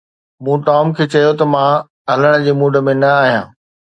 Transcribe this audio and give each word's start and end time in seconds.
مون 0.43 0.57
ٽام 0.67 0.85
کي 0.95 1.03
چيو 1.13 1.31
ته 1.39 1.45
مان 1.53 1.71
هلڻ 2.11 2.33
جي 2.47 2.51
موڊ 2.61 2.73
۾ 2.87 2.93
نه 3.03 3.11
آهيان 3.21 3.47